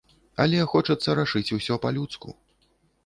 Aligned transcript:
Але 0.45 0.61
хочацца 0.71 1.15
рашыць 1.19 1.53
усё 1.59 1.79
па-людску. 1.85 2.29